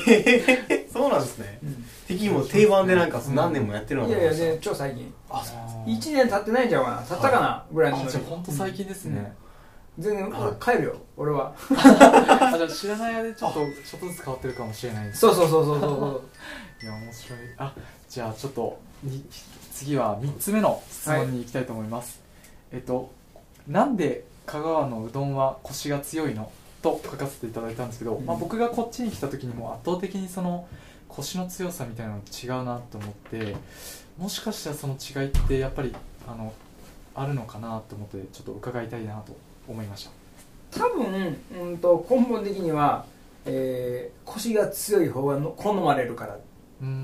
[0.68, 1.58] え そうなんですね。
[1.62, 5.12] うん敵にも定番でなんかうん何年もやってるのいかなやいやね超最近。
[5.30, 5.58] あそう。
[5.58, 9.34] あー1年経ってないんちゃうかな経ったかな、ぐらいのあじゃあ本当最近ですね、
[9.98, 11.54] 全然、はい帰るよ俺は。
[11.70, 16.22] あじゃあ知らない間でちょっとちょっとずつ変わってるかもしれないですそうそうそうそうそう
[16.82, 17.38] いや面白い。
[17.58, 17.72] あ
[18.08, 19.24] じゃあちょっとに
[19.72, 22.20] 次は3つ目の質問に行きたいと思います、
[22.72, 23.10] えっと
[23.66, 26.50] なんで香川のうどんはコシが強いの？
[26.82, 28.26] と書かせていただいたんですけど、うん。
[28.26, 30.66] まあ、僕がこっちに来た時にも圧倒的にその
[31.14, 33.54] コシの強さみたいなの違うなと思って
[34.18, 35.94] もしかしたらその違いってやっぱり
[36.26, 36.52] あの
[37.14, 39.36] あるのかなと思ってちょっと伺いたいなと
[39.68, 40.10] 思いました。
[40.80, 43.06] 多分、うん、と根本的には、
[43.46, 46.38] えー、腰が強い方がの好まれるからっ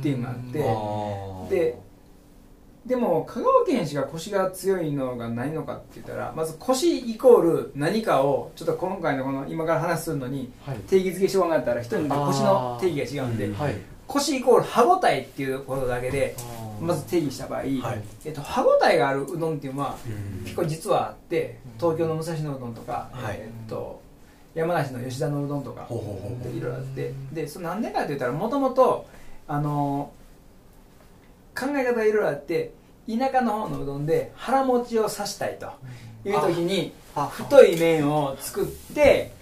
[0.03, 1.79] ていうのがあってで
[2.85, 10.79] でも香川県しか腰が強いのがないのかって言ったらまず腰イコール何かをちょっと今回のこの今から話するのにはい。
[10.88, 13.75] 定義付けしようがあったら人によって腰の定義が違うんではい
[14.12, 16.35] 腰イコール歯ごたえっていうことだけで
[16.81, 17.70] まず定義した場合、はい。
[18.25, 20.44] えっと、歯ごたえがあるうどんっていうのはうん。
[20.44, 23.37] 結構実はあって東京の武蔵野うどんとか、はい。
[23.38, 24.01] えっと
[24.55, 29.07] 山梨の吉田のうどんとかいろいろあってでそれなんでかって言ったらもともと
[29.46, 30.12] あの
[31.57, 32.73] 考え方がいろいろあって
[33.09, 35.70] 田舎の方のうどんで腹持ちをさしたいと
[36.29, 39.33] いう時にあ太い麺を作って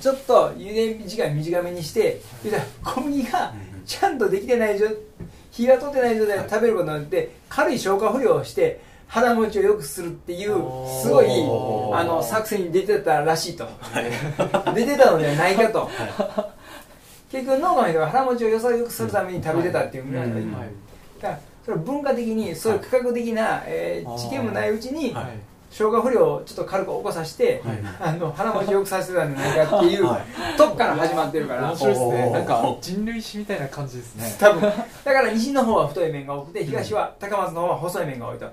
[0.00, 2.20] ちょっと茹で時間短めにして
[2.82, 4.86] 小麦がうんちゃんとできてない状
[5.50, 10.54] 火が通ってない状態で食べることによって軽い消化不良をして腹持ちを良くするっていう
[11.02, 11.26] すごい
[11.92, 13.64] あの作戦に出てたらしいと。
[13.64, 13.70] は
[14.00, 14.10] い。
[14.74, 15.86] 出てたのではないかと。
[15.94, 16.50] は
[17.30, 20.44] 結局農家の人が腹持ちをよさよくするために食べてたっていうぐらいだはい
[21.20, 24.18] からそれは文化的にそういう価格的な、えーあー。
[24.18, 25.14] 知見もないうちに
[25.74, 27.78] はい消化不良をちょっと軽く起こさせて、はい。
[28.00, 30.56] あの腹持ちよくさせてたんじゃないかっていうはい。
[30.56, 31.68] とこから始まってるから。
[31.68, 32.30] 面白いですね。
[32.30, 34.36] なんか人類史みたいな感じですね。
[34.38, 34.62] 多分。
[34.62, 38.46] だから西の方は太い麺が多くて東は高松の方は細い麺が多いと。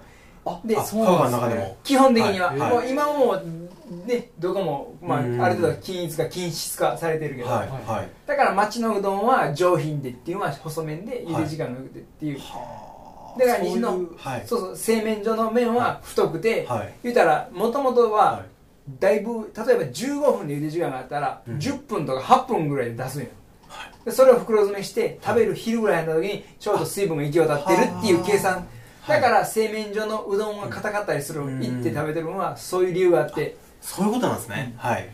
[0.44, 1.30] あであそうなんです。
[1.30, 1.78] ね香川の中でも。
[1.84, 2.58] 基本的には、はい。
[2.58, 5.38] もう今はもうねどこも、まあ、あうん。
[5.38, 8.10] る程度均一化均質化されてるけど、はいはい。
[8.26, 12.91] だから町のうどんは上品でっていうのは細麺で茹で時間が良くてっていう、はあ
[13.38, 14.08] だから西のそう
[14.46, 16.94] そうそう製麺所の麺は太くて、はい。
[17.04, 18.46] 言うたらもともとははい。
[19.00, 21.58] だいぶ例えば15分で茹で時間があったら、うん。
[21.58, 23.28] 10分とか8分ぐらいで出すんよ
[24.06, 28.68] でそれを袋詰めして食べる昼ぐらいの時にちょうど水分が行き渡ってるっていう計算。
[29.02, 29.22] はい。
[29.22, 31.60] だから製麺所のうどんが硬かったりする、うん。
[31.60, 33.56] 行って食べてるのはそういう理由があって。
[33.82, 34.74] そういうことなんですね。
[34.78, 35.02] はい。
[35.04, 35.10] へ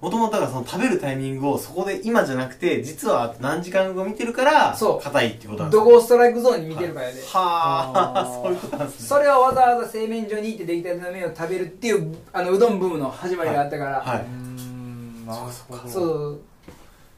[0.00, 5.00] もともとだからその食べるタイミングをそこで今じゃなくて実は何時間後見てるからそう。
[5.02, 8.24] 硬いっていうことなんですどこをストライクゾーンに見てるかやで、はあ。
[8.42, 9.06] そういうことなんですね。
[9.06, 15.26] それをわざわざ製麺所に行って出来たての麺を食べるっていうあのうどんブームの始まりがあったから、はうーん。
[15.26, 15.88] なるほど。
[15.88, 16.40] そう。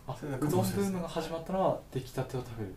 [0.08, 2.74] あそれなんうどんブームが始まったのは出来たてを食べる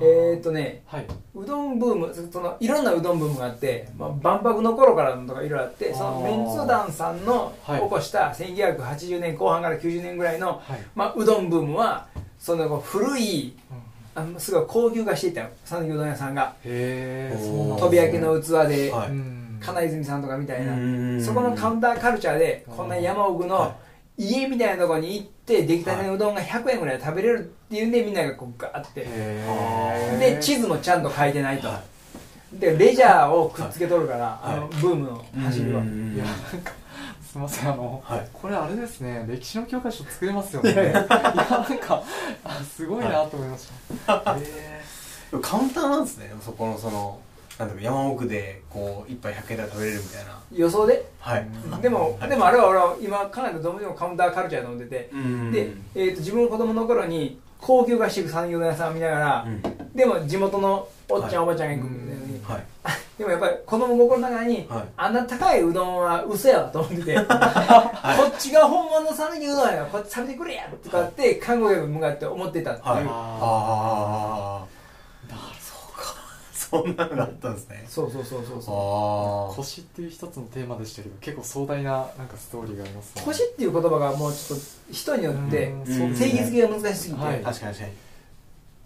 [0.00, 1.06] えー、っとねはい。
[1.34, 7.80] うどんブームそのいろんなうどんブームがあって、まあ、万博の頃からのとかいろいろあってそのメンツ団さんのはい。
[7.80, 10.80] 起こした1980年後半から90年ぐらいの、はい。
[10.94, 12.06] まあ、うどんブームは
[12.38, 13.84] その古いうん。
[14.16, 16.54] あのすごい高級化していったよ讃岐うどん屋さんが。
[16.62, 19.10] 飛び焼きの器で、はい。
[19.10, 19.60] うん。
[19.60, 20.72] 金泉さんとかみたいな。
[20.72, 21.24] うん。
[21.24, 23.76] そこのカウンターカルチャーでこんな山奥はの
[24.16, 29.04] 家みたいなところに行って出来たてのうどんが100円ぐらい食べれるっていうんでみんながこうガーって。
[29.06, 31.68] へで地図もちゃんと書いてないと。
[31.68, 31.82] は
[32.52, 34.56] でレジャーをくっつけとるから、はい。
[34.56, 36.72] あのブームの走りは、うんいやなんか
[37.20, 38.28] すみませんあの、はい。
[38.32, 40.70] これあれですね歴史の教科書作れますよね。
[40.70, 42.02] い いやいややなんか
[42.44, 43.68] あすごいなと思いまし
[44.06, 47.18] た、へカウンターなんですねそこのその
[47.58, 50.40] なんだろう山奥でこう一杯100円で食べれるみたいな。
[50.52, 51.04] 予想で？
[51.20, 51.46] はい。
[51.80, 55.52] でも、はいでもあれは俺は今かなりどうしてもカウンターカルチャー飲んでて、うん。
[55.52, 59.62] で、えー、と自分の子供の頃に高級菓子産業屋さんを見ながら、うん。
[59.94, 62.64] でも地元のおっちゃん、はおばちゃんが行くみたいなのに、はい。
[63.16, 64.84] でもやっぱり子供心の中に、はい。
[64.96, 67.26] あんな高いうどんは嘘やわと思ってて、 こっ
[68.36, 73.04] ちが本物の讃岐うどんやこっち食べてくれやとかって看護客に向かって思ってたっていう、はい。
[73.06, 74.73] ああ
[76.74, 77.84] そんなのがあったんですね。
[77.88, 87.42] そうそうそうそうそああ腰っていう一つのテーマでしたけど結構壮大ななんかストーリーがありますう腰っていう言葉がもうちょっと人によって定義づけが難しすぎて、はい。
[87.42, 87.92] 確かに確かに。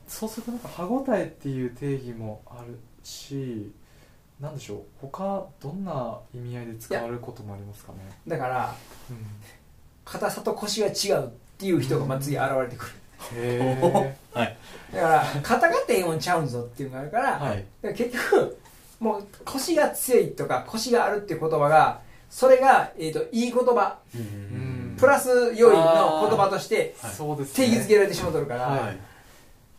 [0.07, 3.73] そうするとなんか歯ごたえっていう定義もあるし
[4.41, 4.79] なんでしょう。
[5.01, 7.99] 他どんな意味合いで使われることもありますかね。
[8.27, 8.75] だから
[9.11, 9.17] うん。
[10.05, 12.93] 硬さと腰が違うっていう人がまあ次現れてくる、
[13.35, 14.57] へはい。
[14.95, 17.41] だから肩が低温ちゃうんぞっていうのがあるから、
[17.83, 17.95] えはい。
[17.95, 18.59] 結局
[19.01, 22.01] もう腰が強いとか腰があるっていう言葉が
[22.31, 23.99] それが、えー、といい言葉。
[24.15, 24.21] うん。
[24.21, 26.97] うんプラス要因の言葉として
[27.55, 28.99] 定義づけられてしまうとるから、はい。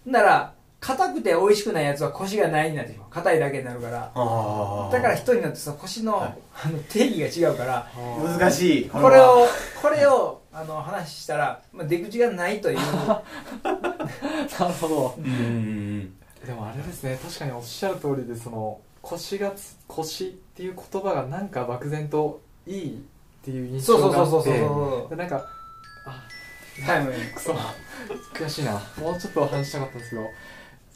[0.10, 3.10] なら硬くて美味しくないやつは腰がないになってしまう。
[3.12, 4.12] 硬いだけになるから。
[4.92, 6.38] だから人によってさ腰の,、はい。
[6.66, 7.92] あの定義が違うから
[8.38, 8.90] 難しい。
[8.90, 9.46] これを
[9.82, 12.78] これをあの話したら、まあ、出口がないという。
[13.08, 13.22] な
[13.68, 15.16] るほど。
[15.18, 15.26] うん。
[15.26, 24.32] うんでもあれですね確かにおっしゃる通りでその腰がつ腰っていう言葉がなんか漠然といいっていう印そうそう象があって。
[24.32, 25.46] そうそうそうでなんか
[26.06, 26.24] あ
[26.86, 27.54] タイムくそ。
[28.34, 28.72] 悔しいな。
[28.98, 30.24] もうちょっと話したかったんですけど。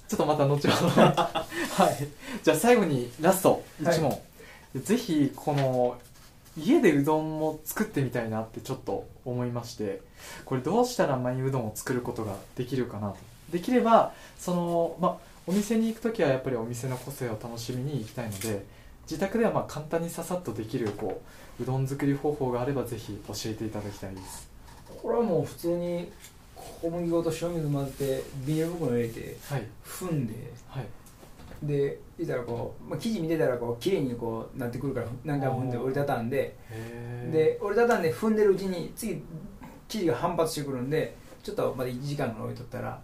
[0.07, 0.89] ちょっとまた後ほど。
[0.95, 1.35] は
[1.99, 2.07] い。
[2.43, 4.21] じゃあ最後にラスト1問、
[4.75, 5.97] ぜひこの
[6.57, 10.01] 家でうどんも作ってみたいなってちょっと思いまして
[10.45, 13.17] これどうしたらマイうどんを作ることができるかなと。
[13.51, 18.65] できればそのまあお店に行く時はやっぱりお店の個性を楽しみに行きたいので
[19.09, 21.21] 自宅ではまあ簡単にささっとできるこ
[21.59, 24.47] ううどん作り方法があればぜひ教えていただきたいです。
[25.01, 26.11] これはもう普通に
[26.81, 29.63] 小麦粉と塩水混ぜてビニール袋に入れてはい。
[29.85, 30.33] 踏んで
[30.69, 30.85] はい
[31.65, 36.57] で見たらこう、まあ、生地見てたらこう綺麗にこうなってくるから何回も踏んで折りたたんで。
[37.31, 39.23] で折りたたんで踏んでるうちに次
[39.87, 43.01] 生地が反発してくるんでちょっとまだ1時間ぐらい置いとったら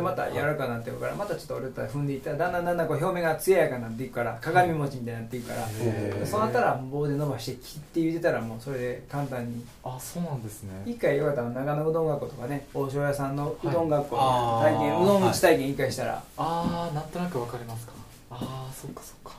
[0.00, 9.64] また柔らかくなってくるからまたちょっと折れたら踏んでいったらだんだんだんだんこう表面が艶やかになっていくから鏡餅みたいになっていくからそうなったら棒で伸ばして切って茹でたらもうそれで簡単に。
[9.84, 10.70] あそうなんですね。
[10.86, 17.92] 一回よかったら長野うどん学校とかね大塩屋さんのうどん学校はい体験、うどん打ち体験一回したら、ああなんとなくわかりますか。
[18.30, 19.38] ああそっかそっか。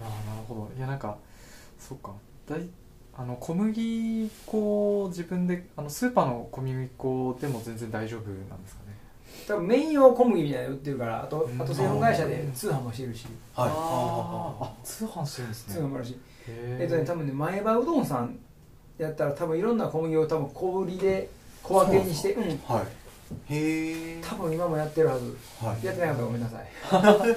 [0.00, 0.70] いやーなるほど。
[0.76, 1.16] いやなんか
[1.78, 2.12] そっか。
[2.48, 2.68] だい
[3.16, 8.89] あの小麦粉を自分であのスーパーの小麦粉でも全然大丈夫なんですかね
[9.46, 11.60] 多分麺用小麦みたいなの売ってるからあとうん。
[11.60, 13.26] あと製粉会社で通販もしてるし。
[13.54, 13.70] はい。
[13.70, 14.64] あー。
[14.64, 15.74] あ通販してるんですね。
[15.74, 18.38] 通販もあるし、えっとね多分ね前歯うどんさん
[18.98, 21.28] やったら多分いろんな小麦を多分小売りで
[21.62, 22.42] 小分けにしてうん。
[22.66, 22.84] はい。
[23.54, 25.36] へえ多分今もやってるはず。
[25.60, 25.84] はい。
[25.84, 26.66] やってなかったらごめんなさい。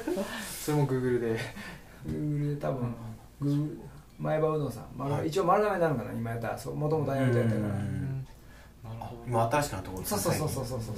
[0.63, 1.39] それもグーグルで。
[2.07, 2.95] Google で多分
[3.41, 3.47] うん。
[3.49, 3.77] Google
[4.19, 5.27] 前歯うどんさん、丸はい。
[5.27, 6.57] 一応丸亀になるのかな今やったら。
[6.57, 7.67] そうもともとやるとやったから。
[7.67, 8.27] うん。
[8.83, 9.23] なるほど。
[9.27, 10.95] 今新しくなったところですねそうそうそうそうそうそう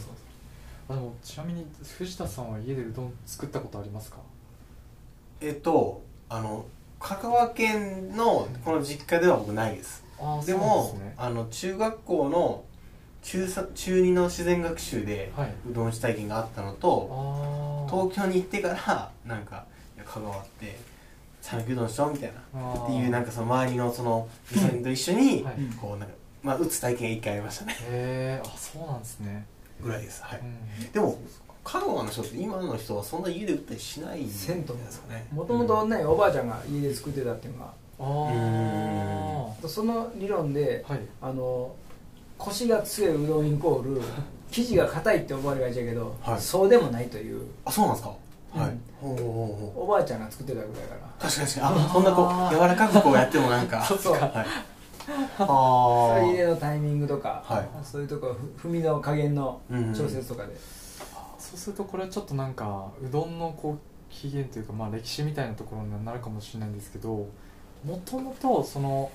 [0.89, 1.65] あでもちなみに
[1.97, 4.17] 藤田さんは家でうどん作ったことありますか？
[5.41, 6.65] えっとあの
[6.99, 10.03] 香川県のこの実家では僕ないです。
[10.19, 11.13] あーでもですね。
[11.17, 12.63] あの中学校の
[13.21, 15.53] 中三中2の自然学習ではい。
[15.69, 17.09] うどん打ち体験があったのと
[17.89, 17.95] あー。
[18.09, 19.65] 東京に行ってからなんか
[20.05, 20.77] 香川って
[21.41, 25.45] 讃岐うどんしようみたいなっていうなんかその周りのそのみそと一緒に
[25.79, 27.75] こうなんかまあ打つ体験が一回ありましたね。
[27.81, 29.45] へえあそうなんですね、
[29.81, 30.23] ぐらいです。
[30.23, 30.39] はい。
[30.39, 30.91] うん。
[30.91, 31.17] でも
[31.63, 34.23] 香川の人って今の人はそんな家で打ったりしない。
[34.23, 35.27] ん銭湯ですかね。
[35.33, 37.73] もともとねおばあちゃんが家で作ってたっていうのが。
[39.63, 41.01] あその理論であはい。
[41.21, 41.73] あの
[42.37, 44.01] 腰が強いうどんイコール
[44.51, 46.41] 生地が硬いって思われがちやけど、はい。
[46.41, 47.45] そうでもないという。
[47.65, 48.15] あそうなんですか？
[48.55, 51.29] はい、おばあちゃんが作ってたぐらいから。
[51.29, 51.85] 確かに確かに。
[51.85, 53.83] あそんなこう柔らかくこうやってもなんか。
[53.85, 54.13] そうそう。
[54.13, 54.74] はい
[55.07, 57.85] あそれ入れーのタイミングとか、はい。
[57.85, 60.55] そういうとこふ踏みの加減のうん調節とかで、
[61.37, 63.77] そうするとこれはちょっとなんかうどんのこう
[64.13, 67.27] 起源というかまあ歴史みたいなところになるかもしれないんですけど
[67.83, 69.11] もともとその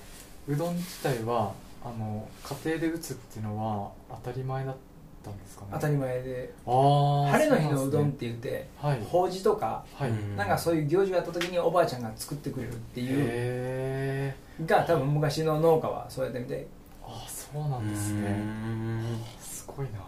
[0.47, 2.27] うどん自体はあの
[2.63, 3.91] 家庭で打つっていうのは
[4.23, 4.75] 当たり前だっ
[5.23, 5.67] たんですかね。
[5.73, 6.53] 当たり前で。
[6.65, 8.99] あー晴れの日のうどんって言ってはい。
[9.07, 13.09] 法事とかはい、うんなんかそういう行事があった時におばあちゃんが作ってくれるっていう。
[13.09, 16.67] へえが多分昔の農家はそうやってみて。
[17.03, 18.21] あそうなんですね。
[18.21, 19.23] うーん。
[19.41, 19.99] すごいな。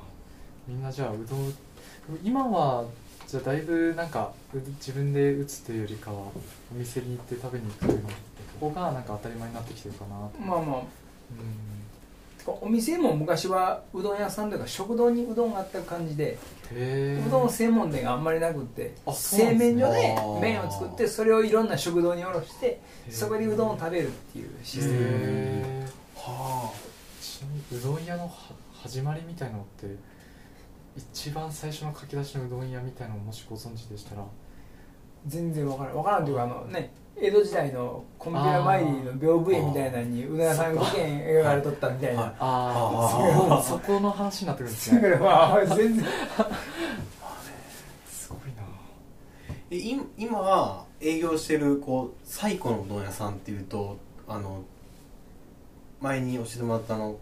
[0.67, 1.53] みんなじゃあうどん
[2.23, 2.85] 今は
[3.27, 6.31] じゃあだいぶなんかう自分で打つというよりかはお
[6.73, 8.09] 店に行って食べに行くというの
[8.59, 10.77] 方がなんか当たり前になってきてるかなとまあまあ。
[10.77, 11.82] うん
[12.45, 16.37] お店も昔はうどん屋さんとか食堂にうどんがあった感じで
[16.71, 25.83] うどん専門店があんまりなくって製麺所で麺を作ってそれをいろんな食堂に卸してそこでうどんを食べるっていうシステム。
[26.15, 26.71] は
[27.21, 28.29] ちなみにうどん屋のは
[28.73, 29.95] 始まりみたいなのって
[30.97, 34.23] 一番最初の書き出しのうどん屋みたいなのをもしご存知でしたら。
[35.25, 35.95] 全然わからん。
[35.95, 42.21] わからんというかあのね江戸時代のコンピラ参りの屏風絵みたいなのにうどん屋さん5軒描かれとったみたいな。
[42.21, 46.05] はいあああそこの話になってくるんですだねからまあ全然
[48.09, 48.63] すごいな
[49.71, 53.97] えい今は営業してるこう最古のうどん屋さんっていうと
[54.27, 54.63] あの
[56.01, 57.15] 前に教えてもらったあの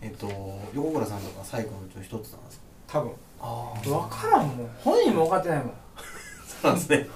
[0.00, 0.28] えっと
[0.74, 5.72] 横倉さんとか最古のうちの一つなんですか多分ああ分からんもん本人も分かってないもん
[6.62, 7.06] そうなんですね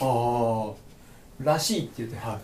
[0.00, 0.74] ああは
[1.42, 2.40] らしいって言っていああなる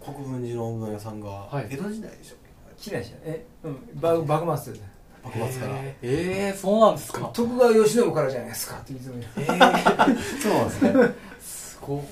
[0.00, 1.66] ほ国分寺のうどん屋さんがはい。
[1.70, 2.36] 江戸時代でしょ？
[2.78, 3.78] きなしえうん。
[4.00, 4.80] 幕幕末で
[5.24, 5.76] 幕末から。
[5.82, 7.30] えー、えー、そうなんですか？
[7.32, 9.24] 徳川慶喜からじゃないですかっていつも言う。
[9.38, 9.46] ええ
[10.40, 11.14] そうなんですね。
[11.40, 12.00] すごっ。
[12.00, 12.04] いや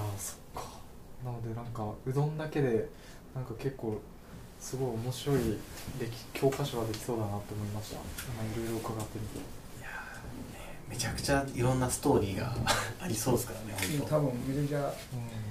[0.00, 0.68] ーそっか。
[1.24, 2.88] なのでなんかうどんだけで
[3.34, 4.00] なんか結構
[4.60, 5.38] すごい面白い
[5.98, 7.96] 歴教科書ができそうだなと思いました。
[7.96, 9.40] 今いろいろ伺ってみて
[10.90, 12.52] めちゃくちゃいろんなストーリーが
[13.00, 13.34] ありそう。
[13.34, 14.16] ですからね本当。
[14.16, 14.78] 多分めちゃくちゃ。
[14.80, 14.92] うん。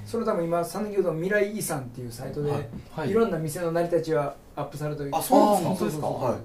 [0.05, 2.67] それ多分今讃岐うどん未来遺産っていうサイトで、はい。
[2.91, 3.09] はい。
[3.09, 5.11] い、ろんな店の成り立ちはアップされてる。
[5.13, 6.37] あそうなんですか？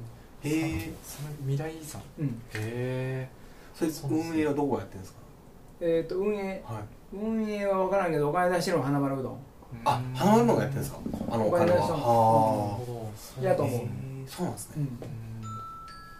[0.43, 2.01] へえその未来遺産。
[2.01, 3.29] へうんえ
[3.75, 5.19] それ運営はどこやってるんですか？
[5.81, 6.63] えっ、と運営。
[6.65, 6.83] はい。
[7.17, 9.39] 運営は分からんけどお金出してるのは花丸うどん。
[9.85, 11.01] あ花丸のがやってるんですか？
[11.33, 11.79] あのお金は。
[11.79, 13.81] お金出したのはやと思う。
[14.29, 14.75] そうなんですね。
[14.77, 14.89] うんうん。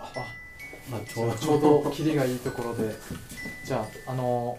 [0.01, 0.11] あ
[0.91, 1.35] まあちょうど。
[1.37, 2.95] ちょうどキリがいいところで。
[3.65, 4.59] じゃああの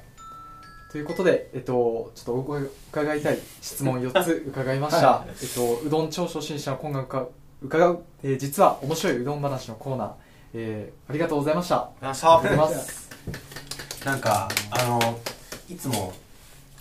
[0.92, 7.28] ということで、えっと、ちょっとお伺いたい質問4つ伺いました、はえっと、うどん超初心者の今が
[7.62, 10.12] 伺う、えー実は面白いうどん話のコーナー、
[10.54, 11.76] えーありがとうございました。
[11.76, 13.10] ありがとうございます。
[14.06, 15.20] なんかあの
[15.70, 16.14] いつも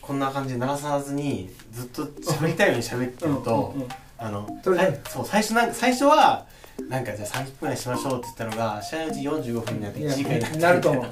[0.00, 6.46] こんな感じで流さずにずっと喋りたいように喋ってると、うんうんうんあのとりあえずさいそう最初なんか最初は
[6.88, 11.04] なんかじゃあ30分ぐらいしましょうって言ったのが試合のうち45分になって1時間になってなると思う。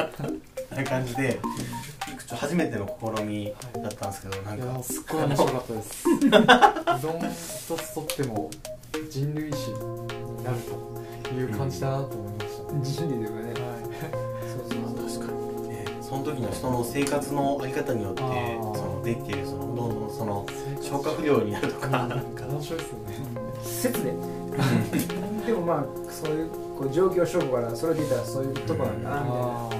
[0.74, 1.38] な感じで
[2.26, 2.86] ちょ初めての
[3.16, 6.08] 試みだったんですけどなんかすっごい面白かったです。
[6.08, 8.50] うどん一つとっても
[9.10, 10.56] 人類史になる
[11.28, 13.42] という感じだなと思いました、自信でというかね。
[13.42, 13.54] はい。
[14.48, 15.68] そうそう確かに。
[15.68, 18.22] ねその時の人の生活のあり方によって
[19.02, 20.46] できているそのうどんのその
[20.80, 21.88] 消化不良になるとか。
[21.88, 23.14] なんか面白いですよね。
[23.62, 24.12] 説で
[25.46, 29.44] でもまあそういうこう状況証拠からそれで言ったらそういうとこなんだなみたいな。
[29.44, 29.70] あ